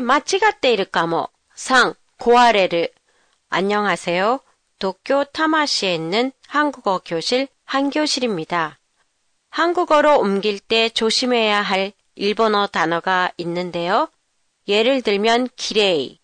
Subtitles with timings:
[0.00, 2.88] 마치가때 이를까모 상 고아레르
[3.50, 4.40] 안녕하세요.
[4.78, 8.78] 도쿄 타마시에 있는 한국어 교실 한교실입니다.
[9.50, 14.08] 한국어로 옮길 때 조심해야 할 일본어 단어가 있는데요.
[14.66, 16.20] 예를 들면 기레이.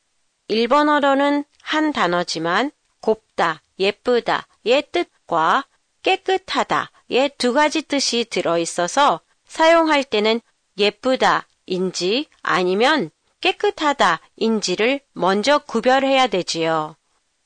[0.48, 2.70] 일본어로는 한 단어지만
[3.02, 5.66] 곱다, 예쁘다, 의 뜻과
[6.02, 10.40] 깨끗하다, 의 두 가지 뜻이 들어 있어서 사용할 때는
[10.78, 13.10] 예쁘다, 인지 아니면
[13.45, 16.95] 깨끗하다, 인지를 먼저 구별해야 되지요.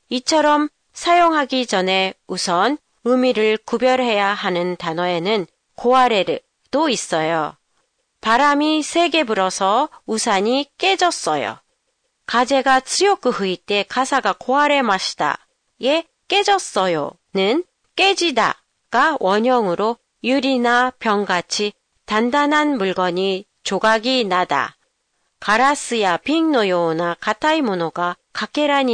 [0.09, 5.45] 이처럼 사용하기 전에 우선 의미를 구별해야 하는 단어에는
[5.75, 7.55] 고아레르도 있어요.
[8.21, 11.59] 바람이 세게 불어서 우산이 깨졌어요.
[12.25, 15.45] 가재가 強く吹いて 가사가 고아레 마시다.
[15.83, 17.63] 예, 깨졌어요는
[17.95, 21.73] 깨지다가 원형으로 유리나 병같이
[22.05, 24.75] 단단한 물건이 조각이 나다.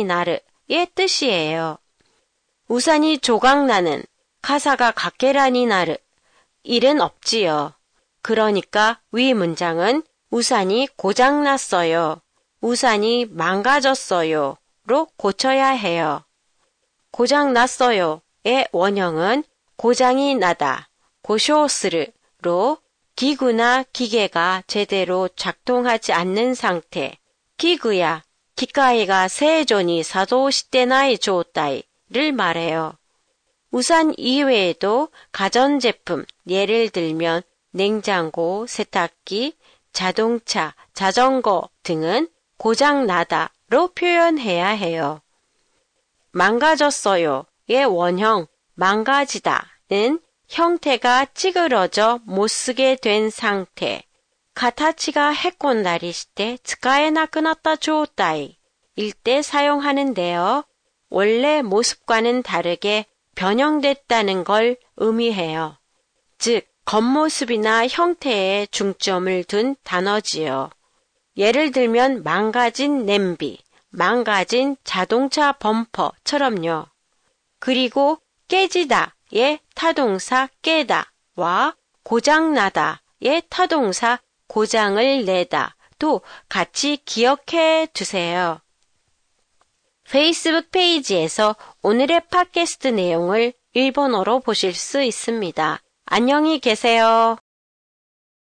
[0.04, 1.78] 나르의 뜻이에요.
[2.68, 4.04] 우산이 조각나는
[4.42, 5.96] 가사가 가케라니 나르
[6.62, 7.74] 일은 없지요.
[8.22, 12.20] 그러니까 위 문장은 우산이 고장났어요.
[12.60, 14.56] 우산이 망가졌어요.
[14.86, 16.22] 로 고쳐야 해요.
[17.10, 19.44] 고장났어요의 원형은
[19.76, 20.88] 고장이 나다,
[21.22, 22.78] 고쇼스르로
[23.16, 27.18] 기구나 기계가 제대로 작동하지 않는 상태,
[27.56, 28.22] 기구야
[28.56, 32.92] 기가이가 세존이 사도시대나의 조타이를 말해요.
[33.70, 39.56] 우산 이외에도 가전제품, 예를 들면 냉장고, 세탁기,
[39.92, 45.22] 자동차, 자전거 등은 고장나다로 표현해야 해요.
[46.32, 54.02] 망가졌어요의 원형 망가지다는 형태가 찌그러져 못 쓰게 된 상태.
[54.54, 58.56] 가타치가 해꼰다리 시대 츠카에나크났다 조타이
[58.96, 60.64] 일 때 사용하는데요.
[61.10, 65.76] 원래 모습과는 다르게 변형됐다는 걸 의미해요.
[66.38, 70.70] 즉, 겉모습이나 형태에 중점을 둔 단어지요.
[71.36, 73.58] 예를 들면 망가진 냄비,
[73.90, 76.86] 망가진 자동차 범퍼처럼요.
[77.58, 78.18] 그리고
[78.48, 88.60] 깨지다 의 타동사 깨다와 고장나다의 타동사 고장을 내다도 같이 기억해 두세요.
[90.08, 95.80] 페이스북 페이지에서 오늘의 팟캐스트 내용을 일본어로 보실 수 있습니다.
[96.04, 97.36] 안녕히 계세요.